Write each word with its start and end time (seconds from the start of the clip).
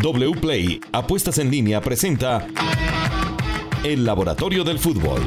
WPLAY 0.00 0.80
Apuestas 0.92 1.38
en 1.38 1.50
línea 1.50 1.80
presenta 1.80 2.46
El 3.82 4.04
Laboratorio 4.04 4.62
del 4.62 4.78
Fútbol. 4.78 5.20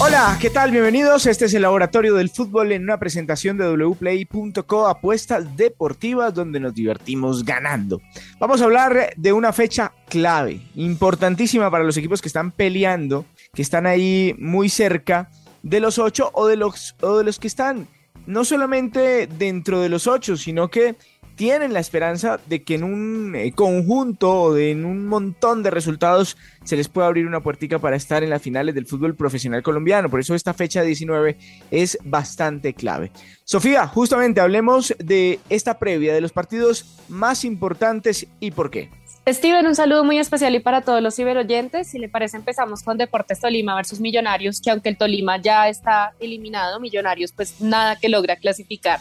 Hola, 0.00 0.38
¿qué 0.40 0.48
tal? 0.48 0.70
Bienvenidos. 0.70 1.26
Este 1.26 1.44
es 1.44 1.52
el 1.52 1.62
Laboratorio 1.62 2.14
del 2.14 2.30
Fútbol 2.30 2.72
en 2.72 2.84
una 2.84 2.98
presentación 2.98 3.58
de 3.58 3.68
wplay.co, 3.68 4.88
apuestas 4.88 5.54
deportivas 5.54 6.32
donde 6.32 6.60
nos 6.60 6.72
divertimos 6.72 7.44
ganando. 7.44 8.00
Vamos 8.40 8.62
a 8.62 8.64
hablar 8.64 9.12
de 9.14 9.32
una 9.34 9.52
fecha 9.52 9.92
clave, 10.08 10.62
importantísima 10.76 11.70
para 11.70 11.84
los 11.84 11.98
equipos 11.98 12.22
que 12.22 12.28
están 12.28 12.52
peleando, 12.52 13.26
que 13.52 13.60
están 13.60 13.84
ahí 13.84 14.34
muy 14.38 14.70
cerca 14.70 15.30
de 15.62 15.80
los 15.80 15.98
ocho 15.98 16.30
o 16.32 16.46
de 16.46 16.56
los, 16.56 16.96
o 17.02 17.18
de 17.18 17.24
los 17.24 17.38
que 17.38 17.48
están 17.48 17.86
no 18.28 18.44
solamente 18.44 19.26
dentro 19.26 19.80
de 19.80 19.88
los 19.88 20.06
ocho, 20.06 20.36
sino 20.36 20.68
que 20.68 20.96
tienen 21.38 21.72
la 21.72 21.78
esperanza 21.78 22.40
de 22.46 22.64
que 22.64 22.74
en 22.74 22.82
un 22.82 23.36
eh, 23.36 23.52
conjunto 23.52 24.42
o 24.42 24.56
en 24.58 24.84
un 24.84 25.06
montón 25.06 25.62
de 25.62 25.70
resultados 25.70 26.36
se 26.64 26.76
les 26.76 26.88
pueda 26.88 27.06
abrir 27.06 27.28
una 27.28 27.40
puertica 27.40 27.78
para 27.78 27.94
estar 27.94 28.24
en 28.24 28.30
las 28.30 28.42
finales 28.42 28.74
del 28.74 28.86
fútbol 28.86 29.14
profesional 29.14 29.62
colombiano. 29.62 30.10
Por 30.10 30.18
eso 30.18 30.34
esta 30.34 30.52
fecha 30.52 30.82
19 30.82 31.38
es 31.70 31.96
bastante 32.02 32.74
clave. 32.74 33.12
Sofía, 33.44 33.86
justamente 33.86 34.40
hablemos 34.40 34.92
de 34.98 35.38
esta 35.48 35.78
previa, 35.78 36.12
de 36.12 36.20
los 36.20 36.32
partidos 36.32 36.98
más 37.08 37.44
importantes 37.44 38.26
y 38.40 38.50
por 38.50 38.72
qué. 38.72 38.90
Steven, 39.28 39.64
un 39.64 39.76
saludo 39.76 40.02
muy 40.02 40.18
especial 40.18 40.56
y 40.56 40.58
para 40.58 40.80
todos 40.80 41.00
los 41.00 41.14
ciberoyentes. 41.14 41.86
Si 41.86 42.00
le 42.00 42.08
parece, 42.08 42.36
empezamos 42.36 42.82
con 42.82 42.98
Deportes 42.98 43.38
Tolima 43.38 43.76
versus 43.76 44.00
Millonarios, 44.00 44.60
que 44.60 44.72
aunque 44.72 44.88
el 44.88 44.98
Tolima 44.98 45.40
ya 45.40 45.68
está 45.68 46.14
eliminado, 46.18 46.80
Millonarios 46.80 47.30
pues 47.30 47.60
nada 47.60 47.94
que 47.94 48.08
logra 48.08 48.34
clasificar. 48.34 48.98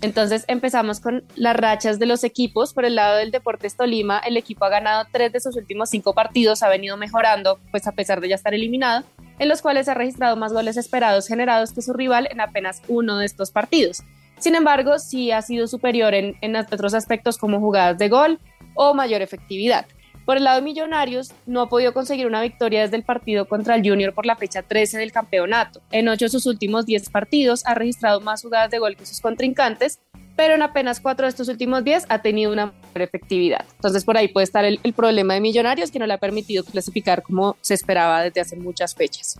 Entonces 0.00 0.44
empezamos 0.48 1.00
con 1.00 1.24
las 1.34 1.56
rachas 1.56 1.98
de 1.98 2.06
los 2.06 2.24
equipos. 2.24 2.74
Por 2.74 2.84
el 2.84 2.94
lado 2.94 3.16
del 3.16 3.30
Deportes 3.30 3.76
Tolima, 3.76 4.18
el 4.18 4.36
equipo 4.36 4.64
ha 4.64 4.68
ganado 4.68 5.06
tres 5.10 5.32
de 5.32 5.40
sus 5.40 5.56
últimos 5.56 5.90
cinco 5.90 6.14
partidos, 6.14 6.62
ha 6.62 6.68
venido 6.68 6.96
mejorando, 6.96 7.58
pues 7.70 7.86
a 7.86 7.92
pesar 7.92 8.20
de 8.20 8.28
ya 8.28 8.34
estar 8.34 8.54
eliminado, 8.54 9.04
en 9.38 9.48
los 9.48 9.62
cuales 9.62 9.88
ha 9.88 9.94
registrado 9.94 10.36
más 10.36 10.52
goles 10.52 10.76
esperados 10.76 11.26
generados 11.26 11.72
que 11.72 11.82
su 11.82 11.92
rival 11.92 12.28
en 12.30 12.40
apenas 12.40 12.82
uno 12.88 13.18
de 13.18 13.26
estos 13.26 13.50
partidos. 13.50 14.02
Sin 14.38 14.54
embargo, 14.54 14.98
sí 14.98 15.30
ha 15.30 15.40
sido 15.42 15.66
superior 15.66 16.12
en, 16.12 16.36
en 16.40 16.56
otros 16.56 16.92
aspectos 16.92 17.38
como 17.38 17.60
jugadas 17.60 17.96
de 17.98 18.08
gol, 18.08 18.40
o 18.74 18.94
mayor 18.94 19.22
efectividad. 19.22 19.86
Por 20.24 20.38
el 20.38 20.44
lado 20.44 20.56
de 20.56 20.62
Millonarios, 20.62 21.32
no 21.46 21.60
ha 21.60 21.68
podido 21.68 21.92
conseguir 21.92 22.26
una 22.26 22.40
victoria 22.40 22.82
desde 22.82 22.96
el 22.96 23.02
partido 23.02 23.46
contra 23.46 23.74
el 23.74 23.86
Junior 23.86 24.14
por 24.14 24.24
la 24.24 24.36
fecha 24.36 24.62
13 24.62 24.98
del 24.98 25.12
campeonato. 25.12 25.82
En 25.90 26.08
ocho 26.08 26.24
de 26.24 26.30
sus 26.30 26.46
últimos 26.46 26.86
10 26.86 27.10
partidos 27.10 27.64
ha 27.66 27.74
registrado 27.74 28.20
más 28.20 28.42
jugadas 28.42 28.70
de 28.70 28.78
gol 28.78 28.96
que 28.96 29.04
sus 29.04 29.20
contrincantes, 29.20 30.00
pero 30.34 30.54
en 30.54 30.62
apenas 30.62 31.00
cuatro 31.00 31.26
de 31.26 31.30
estos 31.30 31.48
últimos 31.48 31.84
10 31.84 32.06
ha 32.08 32.22
tenido 32.22 32.52
una 32.52 32.66
mayor 32.66 33.02
efectividad. 33.02 33.64
Entonces 33.74 34.04
por 34.04 34.16
ahí 34.16 34.28
puede 34.28 34.44
estar 34.44 34.64
el, 34.64 34.80
el 34.82 34.94
problema 34.94 35.34
de 35.34 35.40
Millonarios 35.40 35.90
que 35.90 35.98
no 35.98 36.06
le 36.06 36.14
ha 36.14 36.18
permitido 36.18 36.64
clasificar 36.64 37.22
como 37.22 37.56
se 37.60 37.74
esperaba 37.74 38.22
desde 38.22 38.40
hace 38.40 38.56
muchas 38.56 38.94
fechas. 38.94 39.38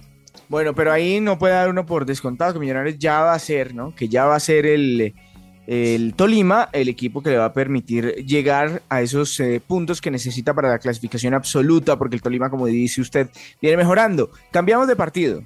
Bueno, 0.48 0.74
pero 0.74 0.92
ahí 0.92 1.20
no 1.20 1.38
puede 1.38 1.54
dar 1.54 1.70
uno 1.70 1.86
por 1.86 2.04
descontado 2.04 2.52
que 2.52 2.58
Millonarios 2.58 2.98
ya 2.98 3.20
va 3.20 3.32
a 3.32 3.38
ser, 3.38 3.74
¿no? 3.74 3.94
Que 3.94 4.08
ya 4.08 4.26
va 4.26 4.36
a 4.36 4.40
ser 4.40 4.66
el 4.66 5.14
el 5.66 6.14
Tolima, 6.14 6.68
el 6.72 6.88
equipo 6.88 7.22
que 7.22 7.30
le 7.30 7.38
va 7.38 7.46
a 7.46 7.52
permitir 7.52 8.14
llegar 8.26 8.82
a 8.88 9.02
esos 9.02 9.38
eh, 9.40 9.60
puntos 9.66 10.00
que 10.00 10.10
necesita 10.10 10.54
para 10.54 10.68
la 10.68 10.78
clasificación 10.78 11.34
absoluta, 11.34 11.96
porque 11.96 12.16
el 12.16 12.22
Tolima, 12.22 12.50
como 12.50 12.66
dice 12.66 13.00
usted, 13.00 13.28
viene 13.60 13.76
mejorando. 13.76 14.30
Cambiamos 14.50 14.88
de 14.88 14.96
partido. 14.96 15.42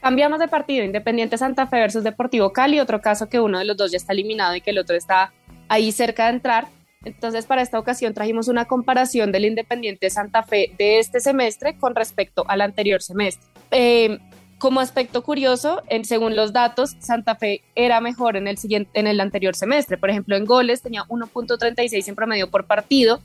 Cambiamos 0.00 0.38
de 0.38 0.48
partido, 0.48 0.84
Independiente 0.84 1.36
Santa 1.38 1.66
Fe 1.66 1.76
versus 1.76 2.04
Deportivo 2.04 2.52
Cali, 2.52 2.78
otro 2.78 3.00
caso 3.00 3.28
que 3.28 3.40
uno 3.40 3.58
de 3.58 3.64
los 3.64 3.76
dos 3.76 3.90
ya 3.90 3.96
está 3.96 4.12
eliminado 4.12 4.54
y 4.54 4.60
que 4.60 4.70
el 4.70 4.78
otro 4.78 4.96
está 4.96 5.32
ahí 5.68 5.90
cerca 5.92 6.26
de 6.26 6.34
entrar. 6.34 6.68
Entonces, 7.04 7.46
para 7.46 7.62
esta 7.62 7.78
ocasión 7.78 8.14
trajimos 8.14 8.48
una 8.48 8.64
comparación 8.64 9.32
del 9.32 9.44
Independiente 9.44 10.10
Santa 10.10 10.42
Fe 10.42 10.72
de 10.78 10.98
este 10.98 11.20
semestre 11.20 11.76
con 11.76 11.94
respecto 11.94 12.44
al 12.48 12.60
anterior 12.60 13.02
semestre. 13.02 13.46
Eh, 13.70 14.18
como 14.58 14.80
aspecto 14.80 15.22
curioso, 15.22 15.82
en, 15.88 16.04
según 16.04 16.34
los 16.34 16.52
datos, 16.52 16.96
Santa 16.98 17.36
Fe 17.36 17.62
era 17.74 18.00
mejor 18.00 18.36
en 18.36 18.48
el, 18.48 18.58
siguiente, 18.58 18.90
en 18.94 19.06
el 19.06 19.20
anterior 19.20 19.54
semestre. 19.54 19.96
Por 19.96 20.10
ejemplo, 20.10 20.36
en 20.36 20.44
goles 20.44 20.82
tenía 20.82 21.04
1.36 21.04 22.08
en 22.08 22.14
promedio 22.14 22.50
por 22.50 22.66
partido. 22.66 23.20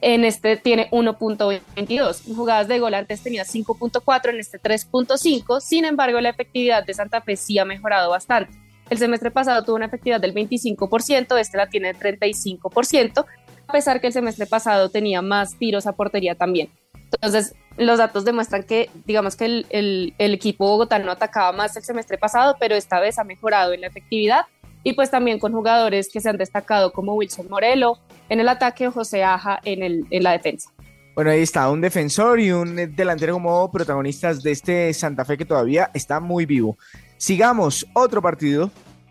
En 0.00 0.24
este 0.24 0.56
tiene 0.56 0.90
1.22. 0.90 2.28
En 2.28 2.34
jugadas 2.34 2.66
de 2.66 2.80
gol 2.80 2.94
antes 2.94 3.22
tenía 3.22 3.44
5.4, 3.44 4.30
en 4.30 4.40
este 4.40 4.60
3.5. 4.60 5.60
Sin 5.60 5.84
embargo, 5.84 6.20
la 6.20 6.30
efectividad 6.30 6.84
de 6.84 6.92
Santa 6.92 7.20
Fe 7.20 7.36
sí 7.36 7.58
ha 7.58 7.64
mejorado 7.64 8.10
bastante. 8.10 8.52
El 8.88 8.98
semestre 8.98 9.30
pasado 9.30 9.62
tuvo 9.62 9.76
una 9.76 9.86
efectividad 9.86 10.20
del 10.20 10.34
25%, 10.34 11.38
este 11.38 11.56
la 11.56 11.68
tiene 11.68 11.92
del 11.92 12.20
35%, 12.20 13.24
a 13.68 13.72
pesar 13.72 14.00
que 14.00 14.08
el 14.08 14.12
semestre 14.12 14.46
pasado 14.46 14.88
tenía 14.88 15.22
más 15.22 15.56
tiros 15.56 15.86
a 15.86 15.92
portería 15.92 16.34
también. 16.34 16.70
Entonces, 17.12 17.54
los 17.76 17.98
datos 17.98 18.24
demuestran 18.24 18.62
que, 18.62 18.90
digamos 19.06 19.36
que 19.36 19.44
el, 19.46 19.66
el, 19.70 20.14
el 20.18 20.34
equipo 20.34 20.66
bogotano 20.66 21.10
atacaba 21.10 21.52
más 21.52 21.76
el 21.76 21.82
semestre 21.82 22.18
pasado, 22.18 22.56
pero 22.58 22.74
esta 22.74 23.00
vez 23.00 23.18
ha 23.18 23.24
mejorado 23.24 23.72
en 23.72 23.80
la 23.80 23.86
efectividad 23.86 24.46
y 24.82 24.94
pues 24.94 25.10
también 25.10 25.38
con 25.38 25.52
jugadores 25.52 26.08
que 26.12 26.20
se 26.20 26.28
han 26.28 26.36
destacado 26.36 26.92
como 26.92 27.14
Wilson 27.14 27.48
Morelo 27.48 27.98
en 28.28 28.40
el 28.40 28.48
ataque 28.48 28.88
o 28.88 28.92
José 28.92 29.24
Aja 29.24 29.60
en, 29.64 29.82
el, 29.82 30.06
en 30.10 30.22
la 30.22 30.32
defensa. 30.32 30.70
Bueno, 31.14 31.32
ahí 31.32 31.42
está, 31.42 31.68
un 31.70 31.80
defensor 31.80 32.40
y 32.40 32.52
un 32.52 32.94
delantero 32.94 33.34
como 33.34 33.70
protagonistas 33.70 34.42
de 34.42 34.52
este 34.52 34.94
Santa 34.94 35.24
Fe 35.24 35.36
que 35.36 35.44
todavía 35.44 35.90
está 35.92 36.20
muy 36.20 36.46
vivo. 36.46 36.78
Sigamos, 37.18 37.86
otro 37.92 38.22
partido. 38.22 38.70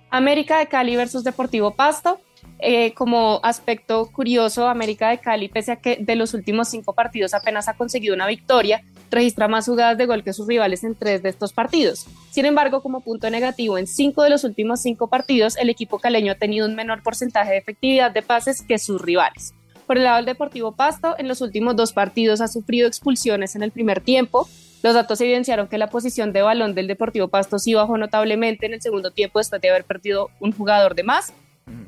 América 0.09 0.57
de 0.57 0.67
Cali 0.67 0.95
versus 0.95 1.23
Deportivo 1.23 1.75
Pasto. 1.75 2.19
Eh, 2.61 2.93
como 2.93 3.39
aspecto 3.41 4.09
curioso, 4.11 4.67
América 4.67 5.09
de 5.09 5.19
Cali, 5.19 5.47
pese 5.47 5.71
a 5.71 5.75
que 5.77 5.97
de 5.97 6.15
los 6.17 6.33
últimos 6.33 6.67
cinco 6.67 6.91
partidos 6.91 7.33
apenas 7.33 7.69
ha 7.69 7.75
conseguido 7.75 8.13
una 8.13 8.27
victoria, 8.27 8.83
registra 9.09 9.47
más 9.47 9.65
jugadas 9.65 9.97
de 9.97 10.05
gol 10.05 10.25
que 10.25 10.33
sus 10.33 10.45
rivales 10.45 10.83
en 10.83 10.93
tres 10.93 11.23
de 11.23 11.29
estos 11.29 11.53
partidos. 11.53 12.05
Sin 12.31 12.45
embargo, 12.45 12.83
como 12.83 12.99
punto 12.99 13.29
negativo, 13.29 13.77
en 13.77 13.87
cinco 13.87 14.23
de 14.23 14.29
los 14.29 14.43
últimos 14.43 14.81
cinco 14.81 15.07
partidos, 15.07 15.55
el 15.55 15.69
equipo 15.69 15.99
caleño 15.99 16.33
ha 16.33 16.35
tenido 16.35 16.67
un 16.67 16.75
menor 16.75 17.01
porcentaje 17.01 17.51
de 17.51 17.57
efectividad 17.59 18.11
de 18.11 18.23
pases 18.23 18.61
que 18.61 18.77
sus 18.77 19.01
rivales. 19.01 19.53
Por 19.87 19.97
el 19.97 20.03
lado 20.03 20.17
del 20.17 20.25
Deportivo 20.25 20.73
Pasto, 20.73 21.15
en 21.17 21.29
los 21.29 21.39
últimos 21.39 21.77
dos 21.77 21.93
partidos 21.93 22.41
ha 22.41 22.49
sufrido 22.49 22.87
expulsiones 22.87 23.55
en 23.55 23.63
el 23.63 23.71
primer 23.71 24.01
tiempo. 24.01 24.49
Los 24.83 24.93
datos 24.93 25.19
evidenciaron 25.21 25.67
que 25.67 25.77
la 25.77 25.89
posición 25.89 26.33
de 26.33 26.41
balón 26.41 26.75
del 26.75 26.87
Deportivo 26.87 27.29
Pasto 27.29 27.57
sí 27.57 27.73
bajó 27.73 27.97
notablemente 27.97 28.65
en 28.65 28.73
el 28.73 28.81
segundo 28.81 29.11
tiempo 29.11 29.39
después 29.39 29.61
de 29.61 29.69
haber 29.69 29.85
perdido 29.85 30.29
un 30.41 30.51
jugador 30.51 30.93
de 30.93 31.03
más 31.03 31.33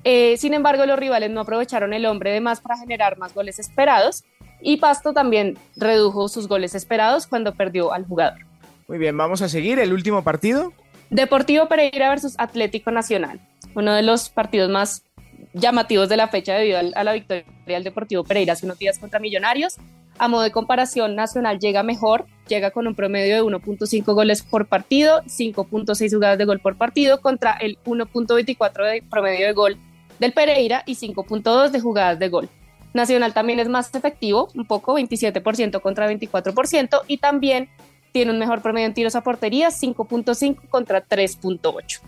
eh, 0.04 0.38
sin 0.38 0.54
embargo, 0.54 0.86
los 0.86 0.98
rivales 0.98 1.30
no 1.30 1.42
aprovecharon 1.42 1.94
el 1.94 2.06
hombre 2.06 2.32
de 2.32 2.42
más 2.42 2.62
para 2.62 2.78
generar 2.78 3.18
más 3.18 3.34
goles 3.34 3.60
esperados 3.60 4.24
y 4.62 4.78
Pasto 4.78 5.14
también 5.14 5.58
redujo 5.76 6.28
sus 6.28 6.48
goles 6.48 6.76
esperados 6.76 7.28
cuando 7.28 7.54
perdió 7.54 7.94
al 7.94 8.06
jugador. 8.06 8.40
Muy 8.88 8.98
bien, 8.98 9.16
vamos 9.18 9.42
a 9.42 9.50
seguir 9.50 9.80
el 9.80 9.94
último 9.94 10.24
partido. 10.24 10.74
Deportivo 11.10 11.68
Pereira 11.68 12.10
versus 12.10 12.36
Atlético 12.38 12.92
Nacional, 12.92 13.40
uno 13.76 13.94
de 13.94 14.02
los 14.02 14.30
partidos 14.30 14.70
más 14.70 15.04
llamativos 15.54 16.10
de 16.10 16.18
la 16.18 16.30
fecha 16.30 16.56
debido 16.56 16.80
a 16.80 17.04
la 17.04 17.14
victoria 17.14 17.46
del 17.66 17.84
Deportivo 17.84 18.24
Pereira 18.24 18.54
hace 18.54 18.66
unos 18.66 18.80
días 18.80 19.00
contra 19.00 19.20
Millonarios. 19.20 19.78
A 20.18 20.28
modo 20.28 20.44
de 20.44 20.52
comparación, 20.52 21.16
Nacional 21.16 21.60
llega 21.60 21.84
mejor, 21.84 22.26
llega 22.48 22.72
con 22.72 22.86
un 22.86 22.96
promedio 22.96 23.36
de 23.36 23.44
1.5 23.44 24.14
goles 24.14 24.44
por 24.44 24.68
partido, 24.68 25.22
5.6 25.24 26.14
jugadas 26.14 26.38
de 26.38 26.46
gol 26.46 26.60
por 26.60 26.78
partido 26.78 27.22
contra 27.22 27.54
el 27.54 27.78
1.24 27.86 28.92
de 28.92 29.04
promedio 29.10 29.48
de 29.48 29.54
gol 29.54 29.78
del 30.22 30.34
Pereira 30.34 30.84
y 30.86 30.96
5.2 30.96 31.72
de 31.72 31.82
jugadas 31.82 32.20
de 32.20 32.30
gol. 32.30 32.48
Nacional 32.94 33.34
también 33.34 33.60
es 33.60 33.68
más 33.68 33.94
efectivo, 33.96 34.50
un 34.54 34.66
poco, 34.66 34.98
27% 34.98 35.82
contra 35.82 36.10
24% 36.10 37.02
y 37.08 37.18
también 37.18 37.70
tiene 38.12 38.32
un 38.32 38.38
mejor 38.38 38.62
promedio 38.62 38.86
en 38.86 38.94
tiros 38.94 39.16
a 39.16 39.22
portería, 39.22 39.70
5.5 39.70 40.70
contra 40.70 41.04
3.8. 41.04 42.02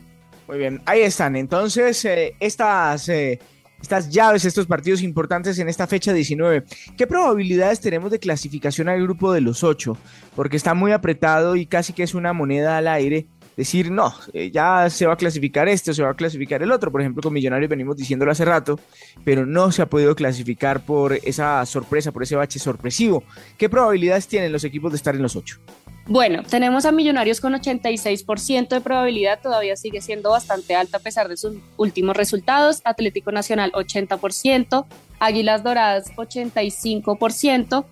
Muy 0.47 0.57
bien, 0.59 0.81
ahí 0.85 1.01
están. 1.01 1.35
Entonces, 1.35 2.05
eh, 2.05 2.35
estas 2.39 3.09
eh, 3.09 3.39
estas 3.83 4.09
llaves, 4.09 4.45
estos 4.45 4.65
partidos 4.65 5.01
importantes 5.01 5.59
en 5.59 5.67
esta 5.67 5.87
fecha 5.87 6.13
19. 6.13 6.63
¿Qué 6.97 7.05
probabilidades 7.05 7.81
tenemos 7.81 8.11
de 8.11 8.19
clasificación 8.19 8.87
al 8.87 9.03
grupo 9.03 9.33
de 9.33 9.41
los 9.41 9.61
ocho? 9.61 9.97
Porque 10.37 10.55
está 10.55 10.73
muy 10.73 10.93
apretado 10.93 11.57
y 11.57 11.65
casi 11.65 11.91
que 11.91 12.03
es 12.03 12.13
una 12.13 12.31
moneda 12.31 12.77
al 12.77 12.87
aire. 12.87 13.27
Decir, 13.55 13.91
no, 13.91 14.13
eh, 14.33 14.49
ya 14.51 14.89
se 14.89 15.05
va 15.05 15.13
a 15.13 15.17
clasificar 15.17 15.67
este 15.67 15.91
o 15.91 15.93
se 15.93 16.03
va 16.03 16.11
a 16.11 16.15
clasificar 16.15 16.63
el 16.63 16.71
otro. 16.71 16.91
Por 16.91 17.01
ejemplo, 17.01 17.21
con 17.21 17.33
Millonarios 17.33 17.69
venimos 17.69 17.97
diciéndolo 17.97 18.31
hace 18.31 18.45
rato, 18.45 18.79
pero 19.23 19.45
no 19.45 19.71
se 19.71 19.81
ha 19.81 19.85
podido 19.85 20.15
clasificar 20.15 20.85
por 20.85 21.13
esa 21.13 21.65
sorpresa, 21.65 22.11
por 22.11 22.23
ese 22.23 22.35
bache 22.35 22.59
sorpresivo. 22.59 23.23
¿Qué 23.57 23.69
probabilidades 23.69 24.27
tienen 24.27 24.51
los 24.51 24.63
equipos 24.63 24.91
de 24.91 24.97
estar 24.97 25.15
en 25.15 25.21
los 25.21 25.35
ocho? 25.35 25.59
Bueno, 26.05 26.43
tenemos 26.43 26.85
a 26.85 26.91
Millonarios 26.91 27.39
con 27.39 27.53
86% 27.53 28.67
de 28.67 28.81
probabilidad, 28.81 29.39
todavía 29.41 29.77
sigue 29.77 30.01
siendo 30.01 30.31
bastante 30.31 30.75
alta 30.75 30.97
a 30.97 30.99
pesar 30.99 31.29
de 31.29 31.37
sus 31.37 31.55
últimos 31.77 32.17
resultados. 32.17 32.81
Atlético 32.83 33.31
Nacional 33.31 33.71
80%, 33.71 34.85
Águilas 35.19 35.63
Doradas 35.63 36.11
85% 36.17 37.85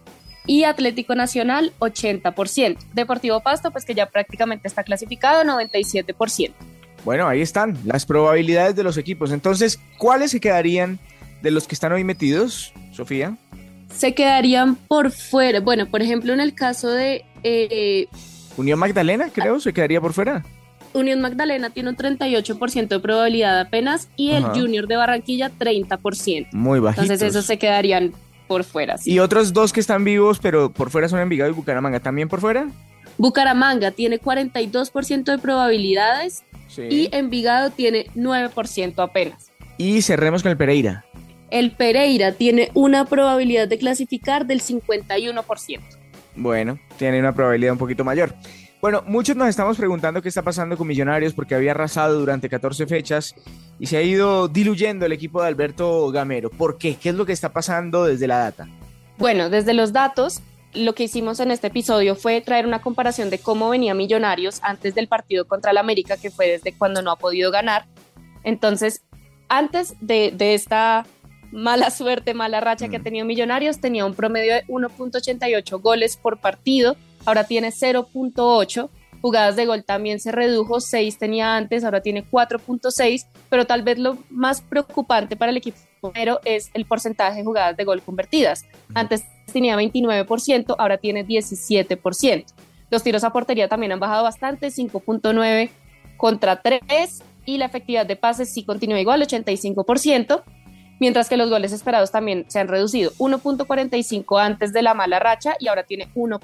y 0.46 0.64
Atlético 0.64 1.16
Nacional 1.16 1.74
80%. 1.80 2.78
Deportivo 2.94 3.40
Pasto, 3.42 3.72
pues 3.72 3.86
que 3.86 3.94
ya 3.94 4.08
prácticamente 4.08 4.68
está 4.68 4.84
clasificado 4.84 5.44
97%. 5.44 6.52
Bueno, 7.04 7.28
ahí 7.28 7.42
están 7.42 7.78
las 7.86 8.06
probabilidades 8.06 8.76
de 8.76 8.84
los 8.84 8.98
equipos. 8.98 9.32
Entonces, 9.32 9.80
¿cuáles 9.98 10.32
se 10.32 10.40
quedarían 10.40 11.00
de 11.42 11.52
los 11.52 11.68
que 11.68 11.76
están 11.76 11.92
hoy 11.92 12.04
metidos, 12.04 12.74
Sofía? 12.92 13.38
Se 13.90 14.14
quedarían 14.14 14.76
por 14.76 15.12
fuera. 15.12 15.60
Bueno, 15.60 15.90
por 15.90 16.02
ejemplo, 16.02 16.34
en 16.34 16.40
el 16.40 16.54
caso 16.54 16.90
de... 16.90 17.26
Eh, 17.44 18.08
Unión 18.58 18.80
Magdalena, 18.80 19.30
creo, 19.34 19.60
se 19.60 19.74
quedaría 19.74 20.00
por 20.00 20.14
fuera. 20.14 20.44
Unión 20.94 21.22
Magdalena 21.22 21.70
tiene 21.70 21.90
un 21.90 21.96
38% 21.96 22.88
de 22.88 23.00
probabilidad 23.00 23.60
apenas 23.60 24.10
y 24.16 24.32
el 24.32 24.44
Junior 24.44 24.88
de 24.88 24.98
Barranquilla 24.98 25.52
30%. 25.58 26.48
Muy 26.52 26.80
bajito. 26.80 27.04
Entonces 27.04 27.30
esos 27.30 27.46
se 27.46 27.58
quedarían 27.58 28.14
por 28.52 28.66
fuera. 28.66 28.98
¿Y 29.06 29.20
otros 29.20 29.54
dos 29.54 29.72
que 29.72 29.80
están 29.80 30.04
vivos 30.04 30.40
pero 30.40 30.74
por 30.74 30.90
fuera 30.90 31.08
son 31.08 31.22
Envigado 31.22 31.50
y 31.50 31.54
Bucaramanga 31.54 32.02
también 32.02 32.28
por 32.28 32.42
fuera? 32.42 32.68
Bucaramanga 33.18 33.92
tiene 33.92 34.20
42% 34.20 35.24
de 35.24 35.38
probabilidades 35.38 36.44
y 36.78 37.08
Envigado 37.14 37.70
tiene 37.70 38.08
9% 38.14 39.02
apenas. 39.02 39.54
Y 39.78 40.02
cerremos 40.02 40.44
con 40.44 40.52
el 40.52 40.58
Pereira. 40.58 41.06
El 41.50 41.72
Pereira 41.72 42.34
tiene 42.34 42.72
una 42.74 43.06
probabilidad 43.06 43.70
de 43.70 43.78
clasificar 43.78 44.46
del 44.46 44.62
51%. 44.62 45.80
Bueno, 46.36 46.78
tiene 46.98 47.22
una 47.22 47.34
probabilidad 47.34 47.72
un 47.72 47.80
poquito 47.80 48.04
mayor. 48.04 48.36
Bueno, 48.82 49.04
muchos 49.06 49.36
nos 49.36 49.48
estamos 49.48 49.78
preguntando 49.78 50.24
qué 50.24 50.30
está 50.30 50.42
pasando 50.42 50.76
con 50.76 50.88
Millonarios 50.88 51.34
porque 51.36 51.54
había 51.54 51.70
arrasado 51.70 52.20
durante 52.20 52.50
14 52.50 52.88
fechas 52.88 53.36
y 53.80 53.86
se 53.86 53.98
ha 53.98 54.02
ido 54.02 54.48
diluyendo 54.48 55.06
el 55.06 55.12
equipo 55.12 55.40
de 55.40 55.50
Alberto 55.50 56.10
Gamero. 56.10 56.50
¿Por 56.50 56.80
qué? 56.80 56.96
¿Qué 56.96 57.10
es 57.10 57.16
lo 57.16 57.28
que 57.28 57.32
está 57.32 57.54
pasando 57.54 58.06
desde 58.06 58.26
la 58.26 58.40
data? 58.40 58.68
Bueno, 59.20 59.52
desde 59.52 59.76
los 59.76 59.94
datos, 59.94 60.42
lo 60.74 60.96
que 60.96 61.04
hicimos 61.04 61.40
en 61.40 61.52
este 61.52 61.68
episodio 61.68 62.16
fue 62.16 62.42
traer 62.42 62.66
una 62.66 62.82
comparación 62.82 63.30
de 63.30 63.38
cómo 63.38 63.70
venía 63.70 63.94
Millonarios 63.94 64.60
antes 64.64 64.96
del 64.96 65.08
partido 65.08 65.46
contra 65.46 65.70
el 65.70 65.78
América, 65.78 66.18
que 66.18 66.32
fue 66.32 66.48
desde 66.48 66.74
cuando 66.76 67.04
no 67.04 67.12
ha 67.12 67.18
podido 67.18 67.52
ganar. 67.52 67.86
Entonces, 68.44 69.04
antes 69.48 69.94
de, 70.02 70.34
de 70.36 70.56
esta 70.56 71.06
mala 71.52 71.92
suerte, 71.92 72.34
mala 72.34 72.60
racha 72.62 72.90
que 72.90 72.96
ha 72.96 73.00
mm. 73.00 73.04
tenido 73.04 73.26
Millonarios, 73.28 73.80
tenía 73.80 74.08
un 74.08 74.16
promedio 74.16 74.56
de 74.56 74.66
1.88 74.66 75.80
goles 75.80 76.18
por 76.18 76.40
partido 76.40 76.96
ahora 77.26 77.46
tiene 77.46 77.70
0.8. 77.70 78.90
Jugadas 79.22 79.56
de 79.56 79.68
gol 79.68 79.84
también 79.84 80.20
se 80.20 80.32
redujo, 80.32 80.80
6 80.80 81.18
tenía 81.20 81.56
antes, 81.56 81.84
ahora 81.84 82.02
tiene 82.02 82.26
4.6, 82.26 83.28
pero 83.50 83.66
tal 83.66 83.84
vez 83.84 84.00
lo 84.00 84.18
más 84.30 84.62
preocupante 84.62 85.36
para 85.36 85.52
el 85.52 85.58
equipo 85.58 85.78
primero 86.02 86.40
es 86.44 86.72
el 86.74 86.86
porcentaje 86.86 87.38
de 87.38 87.46
jugadas 87.46 87.78
de 87.78 87.84
gol 87.84 88.02
convertidas. 88.02 88.66
Antes 88.96 89.24
tenía 89.52 89.78
29%, 89.78 90.76
ahora 90.78 90.98
tiene 90.98 91.26
17%. 91.26 92.46
Los 92.90 93.04
tiros 93.04 93.24
a 93.24 93.32
portería 93.32 93.68
también 93.68 93.92
han 93.92 94.00
bajado 94.00 94.24
bastante, 94.24 94.68
5.9 94.68 95.70
contra 96.18 96.62
3 96.62 97.24
y 97.46 97.58
la 97.58 97.66
efectividad 97.66 98.06
de 98.06 98.16
pases 98.16 98.54
sí 98.54 98.64
continúa 98.64 99.00
igual, 99.00 99.22
85%, 99.22 100.44
mientras 101.00 101.30
que 101.30 101.38
los 101.38 101.50
goles 101.50 101.72
esperados 101.72 102.12
también 102.12 102.46
se 102.48 102.60
han 102.60 102.68
reducido, 102.68 103.12
1.45 103.18 104.42
antes 104.42 104.74
de 104.74 104.82
la 104.82 104.94
mala 104.94 105.20
racha 105.20 105.56
y 105.60 105.68
ahora 105.68 105.84
tiene 105.84 106.10
1. 106.16 106.40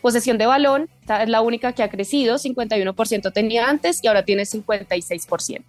Posesión 0.00 0.38
de 0.38 0.46
balón, 0.46 0.88
esta 1.00 1.22
es 1.22 1.28
la 1.28 1.40
única 1.40 1.72
que 1.72 1.82
ha 1.82 1.90
crecido, 1.90 2.36
51% 2.36 3.32
tenía 3.32 3.68
antes 3.68 3.98
y 4.02 4.06
ahora 4.06 4.24
tiene 4.24 4.44
56%. 4.44 5.62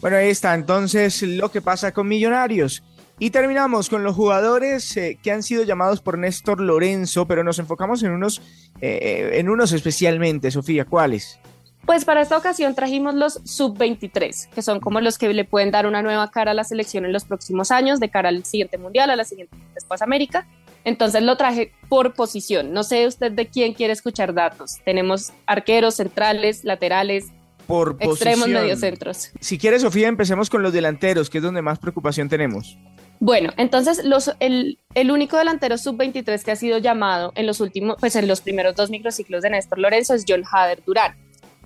Bueno, 0.00 0.16
ahí 0.16 0.28
está 0.28 0.54
entonces 0.54 1.22
lo 1.22 1.50
que 1.50 1.60
pasa 1.60 1.92
con 1.92 2.08
Millonarios. 2.08 2.82
Y 3.18 3.30
terminamos 3.30 3.90
con 3.90 4.02
los 4.02 4.16
jugadores 4.16 4.96
eh, 4.96 5.18
que 5.22 5.30
han 5.30 5.42
sido 5.42 5.62
llamados 5.62 6.00
por 6.00 6.16
Néstor 6.16 6.58
Lorenzo, 6.58 7.26
pero 7.26 7.44
nos 7.44 7.58
enfocamos 7.58 8.02
en 8.02 8.12
unos, 8.12 8.40
eh, 8.80 9.32
en 9.34 9.50
unos 9.50 9.72
especialmente. 9.72 10.50
Sofía, 10.50 10.86
¿cuáles? 10.86 11.38
Pues 11.84 12.06
para 12.06 12.22
esta 12.22 12.38
ocasión 12.38 12.74
trajimos 12.74 13.14
los 13.14 13.40
sub-23, 13.44 14.48
que 14.48 14.62
son 14.62 14.80
como 14.80 15.02
los 15.02 15.18
que 15.18 15.32
le 15.34 15.44
pueden 15.44 15.70
dar 15.70 15.86
una 15.86 16.02
nueva 16.02 16.30
cara 16.30 16.52
a 16.52 16.54
la 16.54 16.64
selección 16.64 17.04
en 17.04 17.12
los 17.12 17.24
próximos 17.24 17.70
años, 17.70 18.00
de 18.00 18.08
cara 18.08 18.30
al 18.30 18.42
siguiente 18.44 18.78
mundial, 18.78 19.10
a 19.10 19.16
la 19.16 19.24
siguiente 19.24 19.54
después 19.74 20.00
América. 20.00 20.46
Entonces 20.84 21.22
lo 21.22 21.36
traje 21.36 21.72
por 21.88 22.14
posición. 22.14 22.72
No 22.72 22.84
sé 22.84 23.06
usted 23.06 23.32
de 23.32 23.48
quién 23.48 23.74
quiere 23.74 23.92
escuchar 23.92 24.34
datos. 24.34 24.78
Tenemos 24.84 25.32
arqueros, 25.46 25.96
centrales, 25.96 26.64
laterales, 26.64 27.26
por 27.66 27.96
extremos, 28.00 28.48
mediocentros. 28.48 29.30
Si 29.40 29.56
quiere, 29.56 29.78
Sofía, 29.78 30.08
empecemos 30.08 30.50
con 30.50 30.62
los 30.62 30.72
delanteros, 30.72 31.30
que 31.30 31.38
es 31.38 31.44
donde 31.44 31.62
más 31.62 31.78
preocupación 31.78 32.28
tenemos. 32.28 32.76
Bueno, 33.20 33.52
entonces 33.58 34.02
los, 34.04 34.32
el, 34.40 34.78
el 34.94 35.10
único 35.10 35.36
delantero 35.36 35.76
sub-23 35.76 36.42
que 36.42 36.50
ha 36.50 36.56
sido 36.56 36.78
llamado 36.78 37.32
en 37.36 37.46
los 37.46 37.60
últimos, 37.60 37.96
pues 38.00 38.16
en 38.16 38.26
los 38.26 38.40
primeros 38.40 38.74
dos 38.74 38.90
microciclos 38.90 39.42
de 39.42 39.50
Néstor 39.50 39.78
Lorenzo 39.78 40.14
es 40.14 40.24
John 40.26 40.42
Hader 40.50 40.82
Durán. 40.84 41.14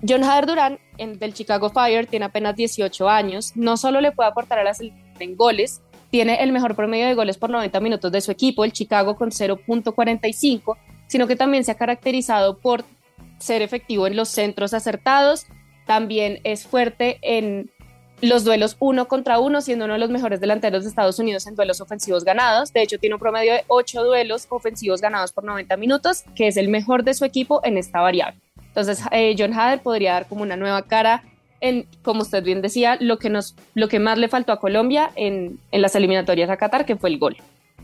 John 0.07 0.23
Hader 0.23 0.45
Durán, 0.45 0.79
en, 0.97 1.17
del 1.17 1.33
Chicago 1.33 1.69
Fire, 1.69 2.05
tiene 2.07 2.25
apenas 2.25 2.55
18 2.55 3.09
años. 3.09 3.53
No 3.55 3.77
solo 3.77 4.01
le 4.01 4.11
puede 4.11 4.29
aportar 4.29 4.59
a 4.59 4.63
la 4.63 4.73
selección 4.73 5.05
en 5.19 5.35
goles, 5.35 5.81
tiene 6.09 6.43
el 6.43 6.51
mejor 6.51 6.75
promedio 6.75 7.07
de 7.07 7.13
goles 7.13 7.37
por 7.37 7.49
90 7.49 7.79
minutos 7.79 8.11
de 8.11 8.21
su 8.21 8.31
equipo, 8.31 8.63
el 8.63 8.73
Chicago 8.73 9.15
con 9.15 9.31
0.45, 9.31 10.77
sino 11.07 11.27
que 11.27 11.35
también 11.35 11.63
se 11.63 11.71
ha 11.71 11.75
caracterizado 11.75 12.57
por 12.57 12.83
ser 13.37 13.61
efectivo 13.61 14.07
en 14.07 14.15
los 14.15 14.29
centros 14.29 14.73
acertados, 14.73 15.45
también 15.85 16.39
es 16.43 16.65
fuerte 16.65 17.19
en 17.21 17.69
los 18.21 18.43
duelos 18.43 18.77
uno 18.79 19.07
contra 19.07 19.39
uno, 19.39 19.61
siendo 19.61 19.85
uno 19.85 19.95
de 19.95 19.99
los 19.99 20.09
mejores 20.09 20.39
delanteros 20.39 20.83
de 20.83 20.89
Estados 20.89 21.19
Unidos 21.19 21.47
en 21.47 21.55
duelos 21.55 21.81
ofensivos 21.81 22.23
ganados. 22.23 22.71
De 22.71 22.81
hecho, 22.81 22.97
tiene 22.97 23.15
un 23.15 23.19
promedio 23.19 23.53
de 23.53 23.63
8 23.67 24.03
duelos 24.03 24.47
ofensivos 24.49 25.01
ganados 25.01 25.31
por 25.31 25.43
90 25.43 25.75
minutos, 25.77 26.23
que 26.35 26.47
es 26.47 26.57
el 26.57 26.69
mejor 26.69 27.03
de 27.03 27.13
su 27.13 27.25
equipo 27.25 27.61
en 27.63 27.77
esta 27.77 27.99
variable. 27.99 28.39
Entonces, 28.67 29.01
eh, 29.11 29.35
John 29.37 29.53
Hader 29.53 29.81
podría 29.81 30.13
dar 30.13 30.27
como 30.27 30.43
una 30.43 30.55
nueva 30.55 30.81
cara 30.83 31.23
en, 31.61 31.87
como 32.01 32.21
usted 32.21 32.43
bien 32.43 32.61
decía, 32.61 32.97
lo 32.99 33.17
que, 33.17 33.29
nos, 33.29 33.55
lo 33.73 33.87
que 33.87 33.99
más 33.99 34.17
le 34.17 34.29
faltó 34.29 34.51
a 34.51 34.59
Colombia 34.59 35.11
en, 35.15 35.59
en 35.71 35.81
las 35.81 35.95
eliminatorias 35.95 36.49
a 36.49 36.57
Qatar, 36.57 36.85
que 36.85 36.95
fue 36.95 37.09
el 37.09 37.19
gol. 37.19 37.37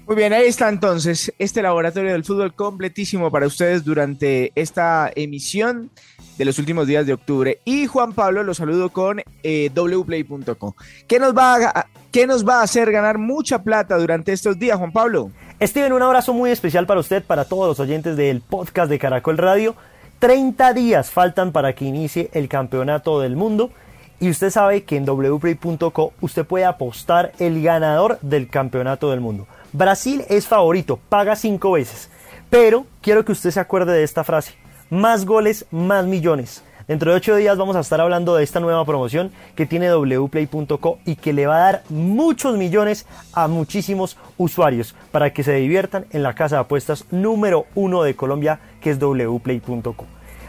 Muy 0.07 0.15
bien, 0.15 0.33
ahí 0.33 0.47
está 0.47 0.67
entonces 0.67 1.31
este 1.37 1.61
laboratorio 1.61 2.11
del 2.11 2.23
fútbol 2.23 2.53
completísimo 2.53 3.31
para 3.31 3.45
ustedes 3.45 3.85
durante 3.85 4.51
esta 4.55 5.11
emisión 5.15 5.91
de 6.37 6.45
los 6.45 6.57
últimos 6.57 6.87
días 6.87 7.05
de 7.05 7.13
octubre. 7.13 7.59
Y 7.65 7.85
Juan 7.85 8.13
Pablo 8.13 8.43
lo 8.43 8.53
saludo 8.53 8.89
con 8.89 9.21
eh, 9.43 9.69
wplay.com. 9.73 10.73
¿Qué, 11.07 11.19
nos 11.19 11.37
va 11.37 11.55
a, 11.55 11.87
¿Qué 12.11 12.25
nos 12.25 12.47
va 12.47 12.61
a 12.61 12.63
hacer 12.63 12.91
ganar 12.91 13.19
mucha 13.19 13.63
plata 13.63 13.97
durante 13.97 14.33
estos 14.33 14.57
días, 14.57 14.77
Juan 14.77 14.91
Pablo? 14.91 15.31
Steven, 15.61 15.93
un 15.93 16.01
abrazo 16.01 16.33
muy 16.33 16.49
especial 16.49 16.87
para 16.87 16.99
usted, 16.99 17.23
para 17.23 17.45
todos 17.45 17.67
los 17.67 17.79
oyentes 17.79 18.17
del 18.17 18.41
podcast 18.41 18.89
de 18.89 18.97
Caracol 18.97 19.37
Radio. 19.37 19.75
30 20.21 20.73
días 20.73 21.09
faltan 21.09 21.51
para 21.51 21.73
que 21.73 21.83
inicie 21.83 22.29
el 22.33 22.47
campeonato 22.47 23.19
del 23.19 23.35
mundo 23.35 23.71
y 24.19 24.29
usted 24.29 24.51
sabe 24.51 24.83
que 24.83 24.95
en 24.95 25.03
wplay.co 25.03 26.13
usted 26.21 26.45
puede 26.45 26.63
apostar 26.63 27.31
el 27.39 27.63
ganador 27.63 28.19
del 28.21 28.47
campeonato 28.47 29.09
del 29.09 29.19
mundo. 29.19 29.47
Brasil 29.73 30.23
es 30.29 30.47
favorito, 30.47 30.99
paga 31.09 31.35
5 31.35 31.71
veces. 31.71 32.11
Pero 32.51 32.85
quiero 33.01 33.25
que 33.25 33.31
usted 33.31 33.49
se 33.49 33.59
acuerde 33.59 33.93
de 33.93 34.03
esta 34.03 34.23
frase. 34.23 34.53
Más 34.91 35.25
goles, 35.25 35.65
más 35.71 36.05
millones. 36.05 36.63
Dentro 36.87 37.09
de 37.09 37.17
8 37.17 37.37
días 37.37 37.57
vamos 37.57 37.75
a 37.75 37.79
estar 37.79 37.99
hablando 37.99 38.35
de 38.35 38.43
esta 38.43 38.59
nueva 38.59 38.85
promoción 38.85 39.31
que 39.55 39.65
tiene 39.65 39.91
wplay.co 39.91 40.99
y 41.03 41.15
que 41.15 41.33
le 41.33 41.47
va 41.47 41.55
a 41.55 41.71
dar 41.71 41.83
muchos 41.89 42.57
millones 42.57 43.07
a 43.33 43.47
muchísimos 43.47 44.17
usuarios 44.37 44.93
para 45.11 45.33
que 45.33 45.41
se 45.41 45.53
diviertan 45.55 46.05
en 46.11 46.21
la 46.21 46.35
casa 46.35 46.57
de 46.57 46.61
apuestas 46.61 47.05
número 47.09 47.65
uno 47.73 48.03
de 48.03 48.15
Colombia 48.15 48.59
que 48.81 48.89
es 48.89 48.97
wplay.co. 48.99 50.05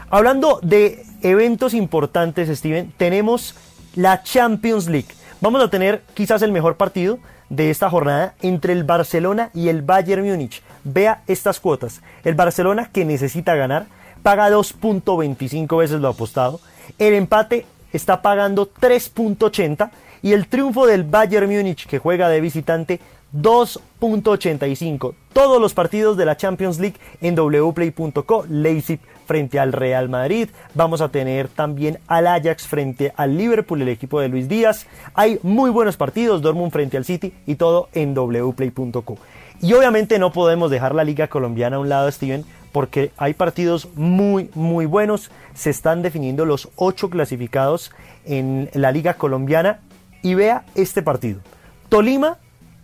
Hablando 0.09 0.59
de 0.61 1.05
eventos 1.21 1.73
importantes, 1.73 2.49
Steven, 2.55 2.93
tenemos 2.97 3.55
la 3.95 4.21
Champions 4.23 4.87
League. 4.87 5.07
Vamos 5.41 5.63
a 5.63 5.69
tener 5.69 6.01
quizás 6.13 6.41
el 6.41 6.51
mejor 6.51 6.77
partido 6.77 7.19
de 7.49 7.69
esta 7.69 7.89
jornada 7.89 8.35
entre 8.41 8.73
el 8.73 8.83
Barcelona 8.83 9.49
y 9.53 9.69
el 9.69 9.81
Bayern 9.81 10.27
Múnich. 10.27 10.61
Vea 10.83 11.23
estas 11.27 11.59
cuotas. 11.59 12.01
El 12.23 12.35
Barcelona 12.35 12.89
que 12.91 13.05
necesita 13.05 13.55
ganar 13.55 13.85
paga 14.21 14.49
2.25 14.49 15.77
veces 15.77 15.99
lo 15.99 16.07
apostado. 16.07 16.59
El 16.97 17.13
empate 17.13 17.65
está 17.91 18.21
pagando 18.21 18.71
3.80 18.71 19.91
y 20.21 20.33
el 20.33 20.47
triunfo 20.47 20.87
del 20.87 21.03
Bayern 21.03 21.49
Múnich 21.49 21.85
que 21.85 21.99
juega 21.99 22.29
de 22.29 22.41
visitante 22.41 22.99
2.85. 23.33 25.13
Todos 25.33 25.59
los 25.59 25.73
partidos 25.73 26.17
de 26.17 26.25
la 26.25 26.37
Champions 26.37 26.79
League 26.79 26.97
en 27.21 27.35
wplay.co. 27.35 28.45
Leipzig 28.47 28.99
frente 29.25 29.59
al 29.59 29.73
Real 29.73 30.09
Madrid. 30.09 30.49
Vamos 30.75 31.01
a 31.01 31.09
tener 31.09 31.47
también 31.47 31.99
al 32.07 32.27
Ajax 32.27 32.67
frente 32.67 33.13
al 33.15 33.37
Liverpool, 33.37 33.81
el 33.81 33.89
equipo 33.89 34.19
de 34.19 34.29
Luis 34.29 34.47
Díaz. 34.47 34.85
Hay 35.13 35.39
muy 35.41 35.71
buenos 35.71 35.97
partidos, 35.97 36.41
Dortmund 36.41 36.71
frente 36.71 36.97
al 36.97 37.05
City 37.05 37.33
y 37.47 37.55
todo 37.55 37.89
en 37.93 38.13
wplay.co. 38.13 39.17
Y 39.61 39.73
obviamente 39.73 40.19
no 40.19 40.31
podemos 40.31 40.69
dejar 40.69 40.93
la 40.93 41.03
Liga 41.03 41.27
Colombiana 41.27 41.77
a 41.77 41.79
un 41.79 41.89
lado, 41.89 42.11
Steven, 42.11 42.43
porque 42.71 43.11
hay 43.17 43.33
partidos 43.33 43.87
muy, 43.95 44.49
muy 44.55 44.85
buenos. 44.85 45.31
Se 45.53 45.69
están 45.69 46.01
definiendo 46.01 46.45
los 46.45 46.69
ocho 46.75 47.09
clasificados 47.09 47.91
en 48.25 48.69
la 48.73 48.91
Liga 48.91 49.13
Colombiana. 49.15 49.79
Y 50.21 50.35
vea 50.35 50.63
este 50.75 51.01
partido. 51.01 51.41
Tolima 51.89 52.37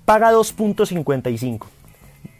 paga 0.09 0.33
2.55. 0.33 1.67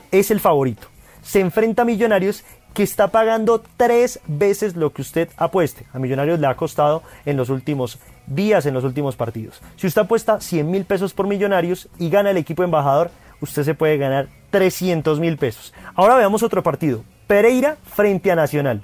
Es 0.10 0.32
el 0.32 0.40
favorito. 0.40 0.88
Se 1.22 1.40
enfrenta 1.40 1.84
a 1.84 1.86
Millonarios 1.86 2.44
que 2.74 2.82
está 2.82 3.10
pagando 3.10 3.62
tres 3.78 4.22
veces 4.26 4.76
lo 4.76 4.92
que 4.92 5.04
usted 5.04 5.30
apueste. 5.38 5.86
A 5.94 6.00
Millonarios 6.00 6.40
le 6.40 6.48
ha 6.48 6.56
costado 6.56 7.04
en 7.28 7.38
los 7.38 7.50
últimos 7.50 8.00
días, 8.26 8.66
en 8.66 8.74
los 8.74 8.84
últimos 8.84 9.16
partidos. 9.16 9.62
Si 9.76 9.86
usted 9.86 10.02
apuesta 10.02 10.42
100 10.42 10.72
mil 10.72 10.84
pesos 10.84 11.14
por 11.14 11.28
Millonarios 11.28 11.90
y 12.00 12.10
gana 12.10 12.32
el 12.32 12.38
equipo 12.38 12.64
embajador, 12.64 13.12
usted 13.40 13.62
se 13.62 13.76
puede 13.76 13.98
ganar 14.00 14.30
300 14.50 15.20
mil 15.20 15.38
pesos. 15.38 15.72
Ahora 15.94 16.16
veamos 16.16 16.42
otro 16.42 16.64
partido. 16.64 17.04
Pereira 17.28 17.78
frente 17.84 18.32
a 18.32 18.36
Nacional. 18.36 18.82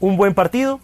Un 0.00 0.16
buen 0.16 0.32
partido. 0.32 0.80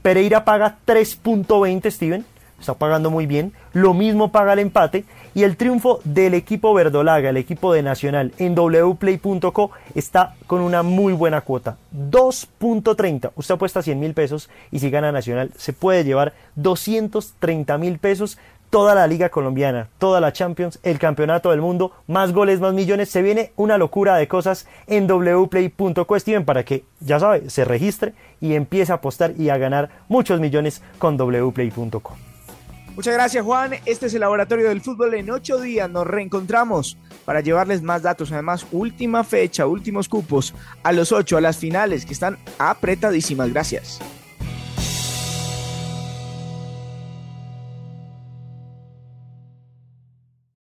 Pereira 0.00 0.46
paga 0.46 0.78
3.20, 0.86 1.90
Steven 1.90 2.24
está 2.60 2.74
pagando 2.74 3.10
muy 3.10 3.26
bien. 3.26 3.52
Lo 3.72 3.94
mismo 3.94 4.30
paga 4.30 4.52
el 4.52 4.60
empate. 4.60 5.04
Y 5.34 5.44
el 5.44 5.56
triunfo 5.56 6.00
del 6.04 6.34
equipo 6.34 6.74
verdolaga, 6.74 7.30
el 7.30 7.36
equipo 7.36 7.72
de 7.72 7.82
Nacional, 7.82 8.32
en 8.38 8.54
wplay.co 8.54 9.70
está 9.94 10.34
con 10.46 10.60
una 10.60 10.82
muy 10.82 11.12
buena 11.12 11.40
cuota. 11.40 11.76
2.30. 11.94 13.32
Usted 13.34 13.54
apuesta 13.54 13.82
100 13.82 13.98
mil 13.98 14.14
pesos 14.14 14.50
y 14.70 14.80
si 14.80 14.90
gana 14.90 15.12
Nacional 15.12 15.50
se 15.56 15.72
puede 15.72 16.04
llevar 16.04 16.32
230 16.56 17.78
mil 17.78 17.98
pesos. 17.98 18.38
Toda 18.70 18.94
la 18.94 19.08
Liga 19.08 19.30
Colombiana, 19.30 19.88
toda 19.98 20.20
la 20.20 20.32
Champions, 20.32 20.78
el 20.84 21.00
Campeonato 21.00 21.50
del 21.50 21.60
Mundo, 21.60 21.90
más 22.06 22.32
goles, 22.32 22.60
más 22.60 22.72
millones. 22.72 23.10
Se 23.10 23.20
viene 23.20 23.52
una 23.56 23.78
locura 23.78 24.14
de 24.14 24.28
cosas 24.28 24.68
en 24.86 25.08
wplay.co, 25.08 26.20
Steven, 26.20 26.44
para 26.44 26.64
que, 26.64 26.84
ya 27.00 27.18
sabe, 27.18 27.50
se 27.50 27.64
registre 27.64 28.14
y 28.40 28.54
empiece 28.54 28.92
a 28.92 28.96
apostar 28.96 29.32
y 29.36 29.48
a 29.48 29.58
ganar 29.58 29.90
muchos 30.08 30.38
millones 30.38 30.82
con 30.98 31.16
wplay.co. 31.16 32.29
Muchas 32.96 33.14
gracias 33.14 33.44
Juan, 33.44 33.74
este 33.86 34.06
es 34.06 34.14
el 34.14 34.20
Laboratorio 34.20 34.68
del 34.68 34.80
Fútbol. 34.80 35.14
En 35.14 35.30
ocho 35.30 35.60
días 35.60 35.88
nos 35.88 36.06
reencontramos 36.06 36.98
para 37.24 37.40
llevarles 37.40 37.82
más 37.82 38.02
datos. 38.02 38.32
Además, 38.32 38.66
última 38.72 39.24
fecha, 39.24 39.66
últimos 39.66 40.08
cupos 40.08 40.54
a 40.82 40.92
los 40.92 41.12
ocho, 41.12 41.36
a 41.36 41.40
las 41.40 41.56
finales 41.56 42.04
que 42.04 42.12
están 42.12 42.38
apretadísimas. 42.58 43.50
Gracias. 43.50 44.00